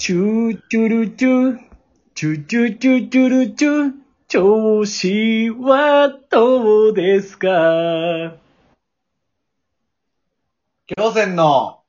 [0.00, 1.58] チューチュルチュ、
[2.14, 3.90] チュチュチュチュルチュ、
[4.28, 7.48] 調子はどうですか？
[10.86, 11.80] 京戦の、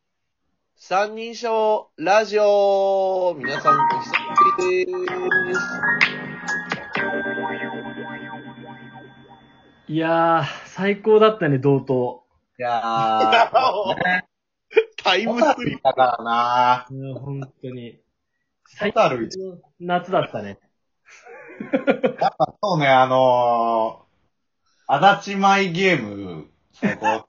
[0.76, 4.12] 三人称ラジオ皆さん、お久し
[4.58, 4.92] ぶりで
[5.54, 5.62] す。
[9.88, 12.24] いやー、最高だったね、同等。
[12.58, 14.29] いやー、
[15.10, 15.82] タイムスリップ。
[15.84, 18.00] だからないや、本当に。
[18.80, 19.40] ホタル一
[19.80, 20.60] 夏だったね。
[22.20, 27.06] やっぱそうね、あのー、足立舞ゲーム、最高。
[27.06, 27.26] は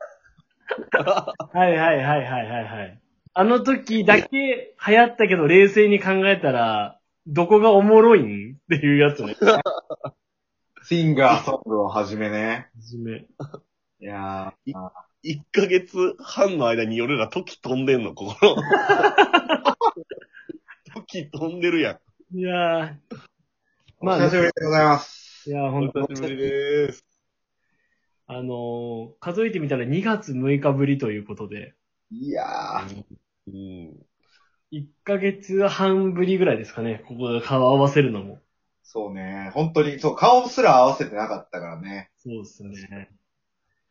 [1.68, 3.00] いはいはいはいはいはい。
[3.32, 9.36] あの時だけ流行ったけど冷静に考えたら、どこがおもろいんっていうやつね。
[10.84, 12.68] シンガーソングをはじめね。
[12.74, 13.18] はじめ。
[13.18, 13.24] い
[14.00, 14.72] やー、
[15.22, 18.56] 1ヶ月半の間に俺ら時飛んでんの、ここの。
[20.94, 22.00] 時飛んでるや
[22.32, 22.38] ん。
[22.38, 22.96] いやー、
[24.00, 25.50] まあお久しぶりでございます。
[25.50, 27.04] いやー、おほんと、久しぶりです。
[28.26, 31.74] あのー、数えてみたら2月6日ぶりということで、
[32.10, 33.04] いやー、
[33.48, 34.06] うん。
[34.70, 38.40] 1ヶ月半ぶりぐらいですかね、ここで顔合わせるのも。
[38.82, 42.10] そうね、本当に、そう、顔すら合わせてなかったからね。
[42.16, 43.10] そうですね。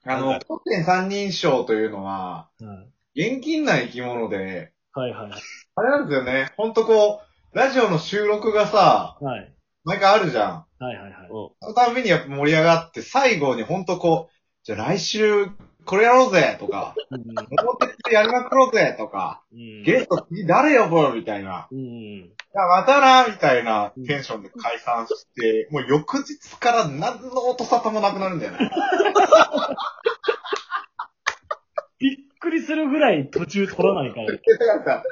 [0.06, 5.32] あの、当店三人称というのは、はい現金な生き物で、はいはい。
[5.76, 7.22] あれなんですよね、ほんとこ
[7.54, 9.54] う、ラジオの収録がさ、はい。
[9.84, 10.66] 毎回あるじゃん。
[10.82, 11.12] はいはいはい。
[11.12, 14.34] うんそのたびにやっぱ盛り上がって、最後にほんとこう、
[14.64, 15.48] じゃあ来週、
[15.90, 19.82] これやろうぜとか、うん桃鉄やりまくろうぜとか、うん。
[19.82, 21.68] ゲスト次誰呼ぼうみたいな。
[21.72, 21.80] うん。
[21.80, 28.70] いや、またな、みたいなテンションで解散して、もう翌日から何の音沙汰もなくなるんだよね。
[31.98, 34.28] びっくりするぐらい途中取らないから。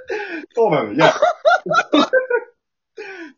[0.54, 0.94] そうなの。
[0.94, 1.12] いや、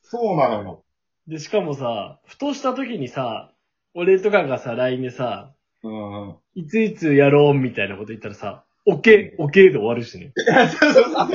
[0.03, 0.83] そうなのよ。
[1.25, 3.53] で、しかもさ、ふとした時にさ、
[3.93, 5.53] 俺とかがさ、LINE でさ、
[5.83, 6.35] うん。
[6.55, 10.33] いついつやろうみたいなこと言ったらさ、オッケー、オッケーで終わるしね。
[10.35, 11.25] いや、そうそうそ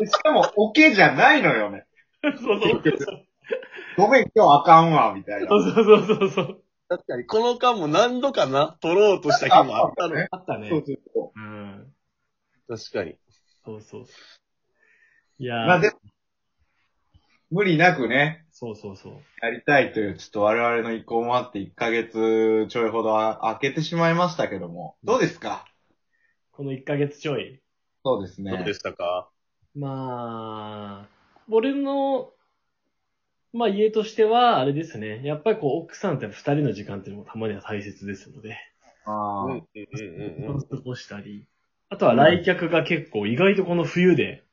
[0.00, 0.06] う。
[0.06, 1.86] しかも、オケじゃないのよね。
[2.22, 3.26] そうそうそう。
[3.96, 5.48] ごめん、今日あかんわ、みたいな。
[5.48, 6.62] そうそうそうそうそう。
[6.88, 10.14] 確かに、この間も何度かな、撮ろうとした日もあったの。
[10.16, 10.68] ねあったね。
[10.70, 11.92] そうそうそうん。
[12.68, 13.16] 確かに。
[13.64, 14.06] そうそう。
[15.38, 15.54] いや。
[15.66, 16.00] まあでも、
[17.50, 19.12] 無理なくね、そうそうそう。
[19.40, 25.64] やりたいという、ちょっと我々の意向もあって1ヶ月ちょいほどあ空けてしまいましたけども、どうですか？
[26.52, 27.62] この1ヶ月ちょい。
[28.04, 28.50] そうですね。
[28.50, 29.30] どうでしたか？
[29.74, 31.08] まあ、
[31.48, 32.32] 俺の、
[33.54, 35.22] まあ家としては、あれですね。
[35.24, 38.58] やっぱりこう、奥さんと二人の時間っていうのもたまには大切ですので、
[39.06, 40.60] あーうん、うん、うん、うん。
[40.68, 41.46] 過ごしたり。
[41.88, 44.44] あとは来客が結構意外とこの冬で、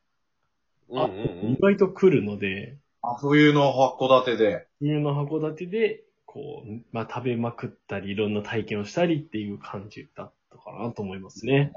[0.90, 1.58] うん、うん、うん意。
[1.62, 2.78] 外と来るので、
[3.10, 4.68] あ冬の函館で。
[4.80, 11.72] 冬の函館で、こう、まあ食べまくったり、いろんな体験をしたりっていう感じだったかなと思いますね。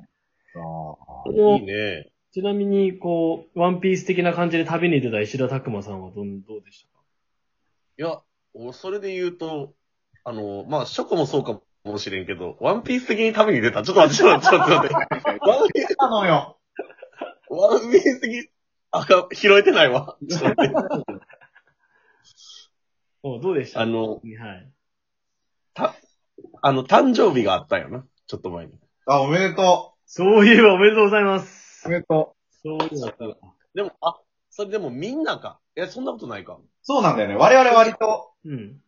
[0.56, 2.10] あいいね。
[2.32, 7.02] ちなみに、こう、ワンピース的な感じで旅に出た石田拓馬さんはどん、どうでしたか？
[7.98, 8.20] いや、
[8.54, 9.72] 俺それで言うと、
[10.24, 13.84] あの、まあ、ショコもそうかもしれんけど、ワンピース的に旅に出た？
[13.84, 15.48] ちょっと待って、ちょっと待って、ちょっと待って。
[15.48, 16.58] ワンピース、なのよ。
[17.48, 18.50] ワンピース的、
[18.92, 20.16] あかん、拾えてないわ。
[20.28, 21.19] ちょっと待って。
[23.22, 23.82] おどうでした？
[23.82, 24.22] あの、はい。
[26.62, 28.04] あの、誕生日があったよな。
[28.26, 28.72] ちょっと前に。
[29.06, 31.88] あ、おめでとそういえばおめでとうございますう。
[31.88, 31.91] お。
[31.91, 32.54] めでとう。
[32.62, 33.36] そういえば
[33.75, 34.19] でも、あ、
[34.50, 35.60] それでもみんなか？
[35.76, 36.58] いや、そんなことないか？
[36.82, 37.36] そうなんだよね。
[37.36, 38.81] 我々割と、うん。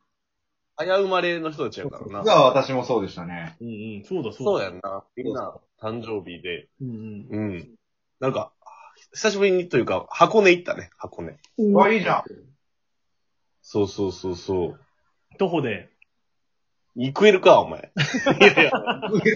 [0.77, 2.21] 早生まれの人たちやからな。
[2.23, 3.57] 実は私もそうでしたね。
[3.61, 3.71] うんう
[4.01, 4.05] ん。
[4.05, 4.59] そうだそうだ。
[4.59, 5.05] そうやんな。
[5.15, 6.69] みんな誕生日で。
[6.81, 7.71] うんうん。
[8.19, 8.53] なんか、
[9.13, 11.37] 久しぶりにというか、箱根行ったね、箱根。
[11.59, 11.83] うん。
[11.83, 12.25] あ、いいじゃん。
[13.63, 14.81] そうそうそうそう。
[15.39, 15.89] 徒歩で。
[16.95, 17.91] 行くえるか、お前。
[18.39, 18.71] いやいや、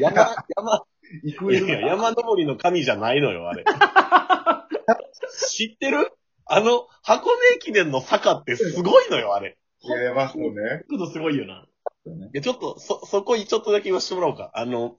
[0.00, 0.82] 山、山、
[1.22, 3.64] 行くえるいやいや、山登りの神じゃないのよ、あれ。
[5.48, 6.12] 知ってる？
[6.44, 9.56] あの、箱根駅伝の坂ってすごいのよ、あれ。
[9.82, 10.84] やりますよね。
[10.88, 11.66] 角度すごいよな。
[12.06, 14.50] いや、ちょっと、そ、そこにちょっとだけ言わせてもらおうか。
[14.54, 14.96] あの、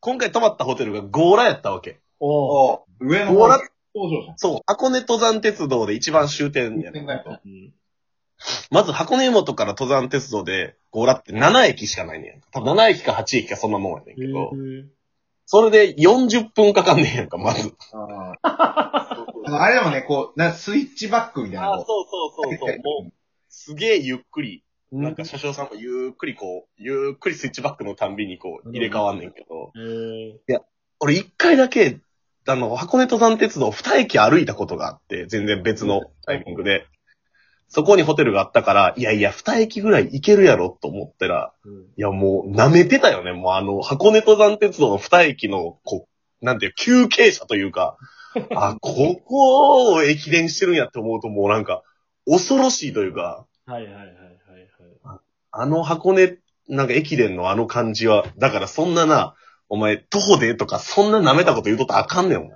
[0.00, 2.00] 今回泊まったホテルがゴーラやったわけ。
[2.18, 3.58] おお上の方ゴーラ、
[3.94, 4.38] 工場じゃん。
[4.38, 7.40] そう、箱根登山鉄道で一番終点やねんだよ。
[7.44, 7.72] うん。
[8.70, 12.40] まず箱根湯本から登山鉄道で、ゴーラって7駅しかないねん。
[12.52, 14.52] 多分7駅か8駅かそんなもんやねんけど、
[15.46, 17.74] それで40分かかんねんやんか、まず。
[17.92, 21.74] ああのあれでもね、こう、な、スイッチバックみたいな。
[21.76, 22.78] そうそうそうそう。
[23.04, 23.12] もう、
[23.48, 25.02] すげえゆっくり、うん。
[25.02, 30.60] なんか車掌さんもゆっくりこう、ゆっくりスイッチバックのたんびにこう、入れ替わんねんけど、えー、
[31.00, 31.98] 俺一回だけ、
[32.46, 36.86] あの、箱根登山鉄道二駅歩いたことがあって、全然別のタイミングで。
[37.70, 43.32] そこにホテルがあったから、いやいや、二駅ぐらい行けるやろと思ったら、うんいやもう舐めてたよね。
[43.32, 46.08] もうあの、箱根登山鉄道の二駅の、こ
[46.42, 47.96] う、なんていう、休憩車というか、
[48.56, 51.82] あ、ここを駅伝してるんやって思うともうなんか、
[52.26, 54.06] 恐ろしいというか、はいはいはいはい
[55.04, 55.18] はい。
[55.52, 56.38] あの箱根、
[56.68, 59.34] なんか駅伝のあの感じは、だからそんなな、
[59.72, 62.50] お前、徒歩でとか、そんな舐めたこと言うとったらあかんねん、お前。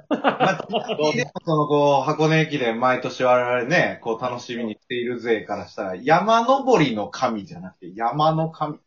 [1.14, 8.78] でもそのこう、箱根駅伝毎年我々ね、こう楽しみにしている勢からしたら、山登りの神じゃなくて山の神。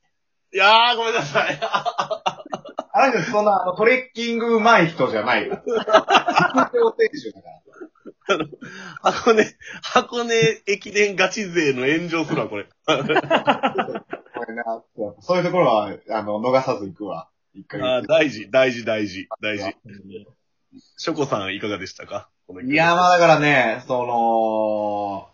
[0.53, 1.57] いやー、ごめんなさい。
[1.62, 5.62] あの人そんなあのトレッキング上手い人じゃないよ。
[5.63, 5.73] 選
[7.23, 7.47] 手だか
[9.03, 9.12] ら。
[9.13, 9.45] 箱根、
[9.81, 10.35] 箱根
[10.68, 12.68] 駅伝ガチ勢の炎上するわ、これ。
[12.88, 14.83] ごめんな。
[15.21, 17.30] そういうところは、あの、逃さず行くわ。
[17.57, 19.65] 一回あー大事、大事、大事、大事。
[19.65, 19.74] うん
[20.98, 22.30] ショコさんいかがでしたか？
[22.63, 25.30] いや、まあだからね、その、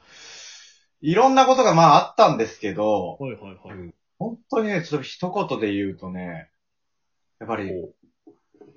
[1.02, 3.94] いろんなことがまああったんですけど、はいはいはい。
[4.20, 6.50] 本当にね、ちょっと一言で言うとね、
[7.40, 7.90] やっぱりお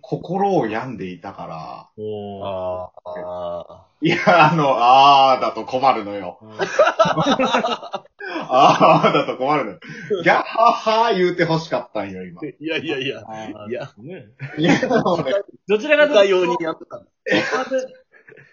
[0.01, 1.89] 心を病んでいたから。
[1.89, 6.41] あーあいや、あの、あーだと困るのよ。
[8.43, 9.79] あーだと困るのよ。
[10.23, 12.41] ギャッハッハー言うて欲しかったんよ、今。
[12.41, 12.55] ー。
[12.59, 13.23] いやいやいや。
[13.69, 14.27] いや、ね。
[14.59, 15.33] いや、でもね
[15.69, 17.07] どちらかというとに、やってたんだ。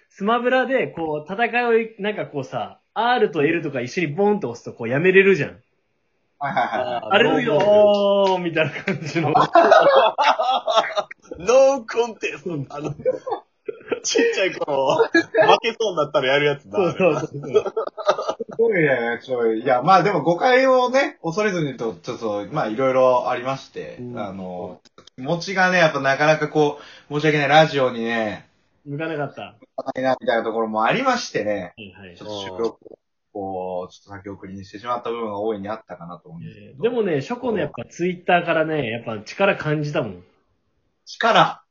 [0.10, 5.60] スマブラで、こう、戦いを、なんかこうさ、R と L とか一緒にボンと押すと、こう、やめれるじゃん。
[6.40, 7.02] はいはいはい。
[7.10, 9.30] あれるよーみたいな感じの。
[9.30, 12.52] ノーコンテスト。
[12.76, 12.94] あの、
[14.04, 15.10] ちっちゃい頃、負
[15.62, 16.78] けそうになったらやるやつだ。
[16.78, 17.74] そうそうそうそう。
[18.56, 24.82] すごいね、ちょ、いや、まあでも誤解をね、恐れずにと、ちょっと、まあいろいろありまして、うんあの、
[25.16, 26.80] 気持ちがね、やっぱなかなかこ
[27.10, 28.48] う、申し訳ない、ラジオにね、
[28.86, 29.42] 向かなかった。
[29.42, 29.56] は
[29.96, 33.00] ないな、みたいなところもありましてね、いはいちょっと収録を、
[33.34, 36.68] こう、ちょっと先送りにしてしまった部分が大いにあったかなと思うんですけど。
[36.68, 40.24] えーでもね、ショコのやっぱツイッターからね、やっぱ力感じたもん。
[41.06, 41.64] 力、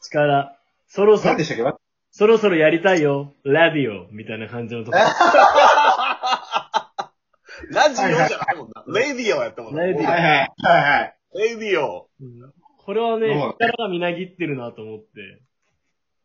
[0.00, 0.56] 力。
[0.86, 1.78] そろそろ何で、したっけ？
[2.12, 3.34] そろそろやりたいよ。
[3.44, 4.08] ラディオ。
[4.10, 4.98] みたいな感じのとこ。
[7.70, 8.84] ラジオじゃないもんな。
[8.88, 9.84] レディオやったもんな。
[9.84, 10.48] レディオはいはい。
[10.62, 11.16] はいはい。
[11.34, 12.08] レディオ。
[12.20, 12.52] うん
[12.82, 15.42] これはね力がみなぎってるなと思って。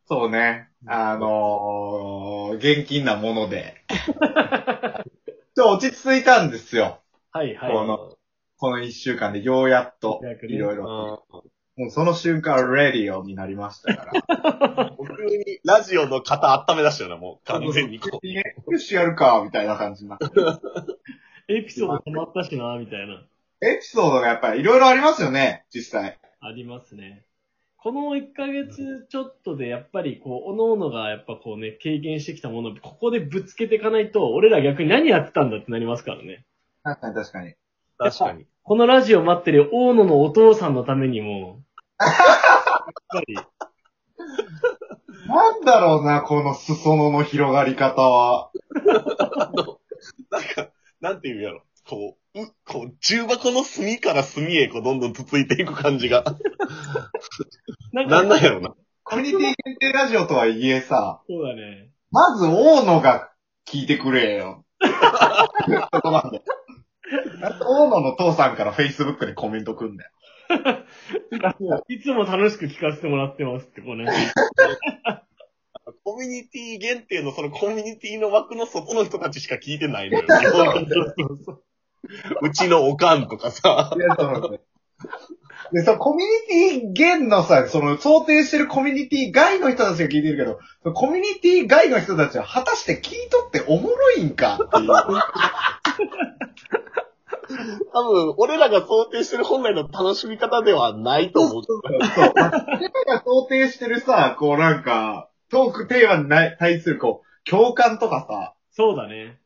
[0.07, 0.69] そうね。
[0.87, 3.83] あのー、現金なもので。
[5.55, 7.01] ちょ、落ち着いたんですよ。
[7.31, 7.71] はいはい。
[7.71, 8.17] この
[8.57, 11.25] この一週間でようやっとようやく、ねいろいろ。
[11.77, 14.95] もうその瞬間、レディオになりましたから。
[14.97, 17.45] 急にラジオの型温め出したよな、もう。
[17.45, 18.27] 完全にこう。
[18.71, 20.25] よし、やるか、みたいな感じになって。
[21.47, 23.23] エピソード止まったしな、みたいな。
[23.61, 26.17] エピソードがやっぱりいろいろありますよね、実際。
[26.39, 27.25] ありますね。
[27.77, 36.45] この1ヶ月ちょっとで、やっぱりこう、おのおのがやっぱこうね、経験してきたものをここでぶつけていかないと、俺ら逆に何やってたんだってなりますからね。
[36.83, 37.53] 確かに確かに。
[37.99, 38.45] 確かに。
[38.63, 41.61] このラジオ待ってる大野のお父さんのためにも、
[41.99, 42.11] やっ
[43.07, 43.35] ぱり、
[45.27, 48.49] なんだろうな、この裾野の広がり方は。
[51.05, 51.61] なんていうんやろ。
[51.87, 56.23] こう、う、こう、重箱の隅から隅へこうどんどんつついていく感じが。
[57.93, 58.73] なんなんなんか、やろな。
[59.03, 61.91] コミュニティ限定ラジオとはいえさ、そうだね。
[62.09, 63.29] まず大野が
[63.67, 64.65] 聞いてくれよ。
[65.93, 66.43] そこなんだよ。
[67.61, 70.11] 大野の父さんから Facebook でコメントくんだよ。
[71.87, 74.05] いつも楽しく聞かせてもらってますって、こうね。
[76.03, 80.25] コミュニティ限定のそのコミュニティの枠の外の人たちしか聞いてないのよ。
[80.25, 81.63] うそうそう
[82.41, 83.93] うちのおかんとかさ。
[83.95, 84.61] いや、そうね。
[85.73, 86.27] で、そのコミュ
[86.71, 94.89] ニティ限のさ、その想定してるコミュニティ外の人たちが聞いてるけど、そのコミュニティ外の人たちは果たして聞いとっておもろいんかっていう。
[97.93, 101.63] 多分、俺らが想定してる本来の楽しみ方ではないと思う。
[101.63, 101.81] そう。
[101.85, 109.39] 俺らが想定してるさ、こうなんか、トークテーマにな対するこう、共感とかさ、そうだね。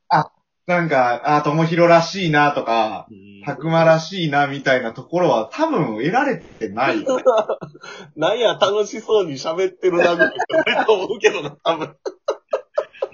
[0.65, 7.23] なんか、あ、ともひろらしいなとか、うんたくまらしいなみたいなところは多分得られてないよね。
[8.17, 11.95] なんや、楽しそうに喋ってるな、ぐらいしかないと思うけどな、多分。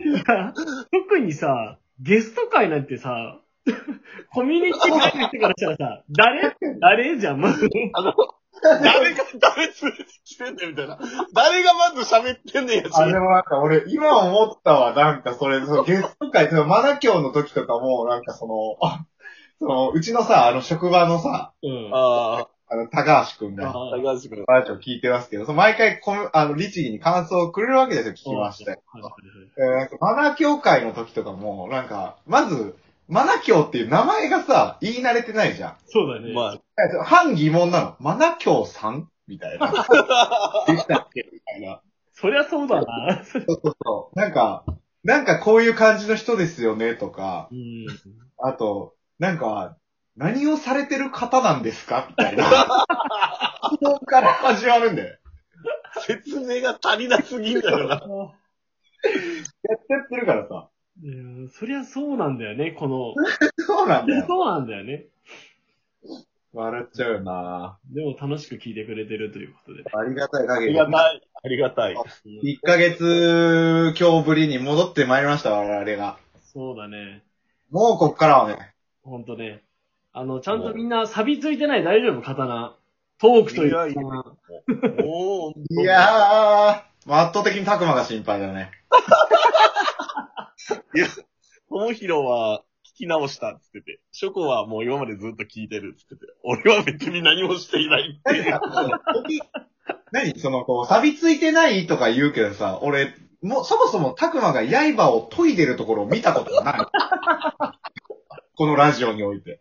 [0.92, 3.40] 特にさ、ゲスト会なんてさ、
[4.34, 6.56] コミュニティ外の人からしたらさ、誰？
[6.82, 7.20] 誰？
[7.20, 7.70] じゃん、まず。
[7.94, 8.14] あの、
[8.62, 10.98] 誰が誰連れてきてんねんみたいな。
[11.34, 12.92] 誰がまず喋ってんねんやし。
[12.94, 19.06] あ、でもなんか俺、今思ったわ、なんかそれ、そのゲスト会、そのマナ教の時とかも、なんかその、あ、
[19.60, 21.90] その、うちのさ、あの職場のさ、うん。
[21.94, 24.44] ああの、高橋くんが、あ高橋くん。
[24.48, 28.72] ラジオ聞いてますけど、その毎回コメ、あの、律儀に感想をくれるわけですよ、聞きまして。
[28.72, 29.14] はいはいはい
[29.58, 32.76] えーなんかマナ協会の時とかも、なんか、まず、
[33.08, 35.78] マナ協っていう名前がさ、言い慣れてないじゃん。
[35.88, 36.34] そうだね。
[36.34, 37.96] まあ、え半疑問なの。
[38.00, 39.10] マナ協さん？
[39.28, 39.68] みたいな。
[40.68, 41.30] できたっけ？
[41.32, 41.82] みたいな。
[42.14, 43.24] そりゃそうだな。
[43.24, 44.20] そうそうそう。
[44.20, 44.64] なんか、
[45.04, 47.86] なんかこういう感じの人ですよね、とか、うん。
[48.40, 49.78] あと、なんか、
[50.18, 52.08] 何をされてる方なんですか？
[52.10, 52.46] みたいな。
[52.46, 55.18] 質問から始まるんだよ。
[56.08, 57.96] 説明が足りなすぎんだよな。
[57.96, 60.70] やってやってるからさ。
[61.04, 63.14] うんそりゃそうなんだよね、この。
[63.66, 64.26] そうなんだよ。
[64.28, 65.06] そうなんだよね。
[66.54, 69.84] 笑っちゃうよなでも楽しく聞いてくれてるということで。
[69.92, 70.74] ありがたいあり限り。
[70.74, 71.22] がたい。
[71.44, 71.96] ありがたい。
[71.96, 76.18] 1ヶ月今日ぶりに戻ってまいりました、我々が。
[76.54, 77.24] そうだね。
[77.72, 78.74] もうこっからはね、
[79.04, 79.64] ほんとね。
[80.14, 82.22] あの、ちゃんとみんな錆びついてない大丈夫？
[82.22, 82.74] 刀。
[83.18, 88.72] トークといういやいやいやー、まあ圧倒的にたくまが心配だね。
[91.70, 92.64] ともひろは
[92.96, 98.60] 聞き直したっつってて、ショコはもう今までずっと聞いてるっつってて、俺は別に何もしていないって。
[100.12, 100.40] 何？
[100.40, 106.86] その、こう、錆びついてないとか言うけどさ、俺、もう、そもそもたくまが刃を研いでるところを見たことがない。
[108.56, 109.60] このラジオにおいて。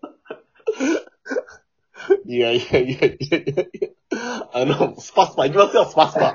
[2.26, 3.94] いやいやいやいやいや
[4.52, 6.34] あの、スパスパ行きますよ、スパスパ。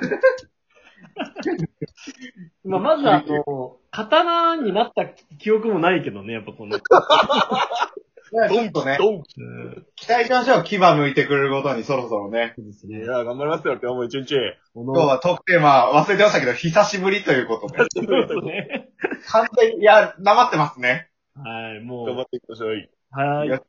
[2.66, 5.06] まあ、まずあの、刀になった
[5.38, 6.80] 記憶もないけどね、やっぱこの。
[8.30, 10.64] ちょっとね、ドンうん期待しましょう。
[10.64, 12.54] 牙向いてくれることにそろそろね。
[12.56, 13.00] そうですね。
[13.00, 14.36] いや、頑張りますよ、今日も一日。
[14.76, 17.80] こ今日はトークテーマ忘れてましたけど、久しぶりということで。
[17.90, 18.90] そうですね。
[19.30, 21.10] 完全に、いや、なまってますね。
[21.36, 22.06] はい、もう。
[22.06, 22.70] 頑張っていきましょう。
[23.12, 23.50] はい。
[23.50, 23.62] や